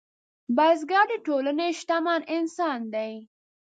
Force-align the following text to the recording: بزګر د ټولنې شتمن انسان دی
بزګر 0.55 1.05
د 1.21 1.21
ټولنې 1.25 1.67
شتمن 1.79 2.21
انسان 2.35 2.79
دی 2.93 3.13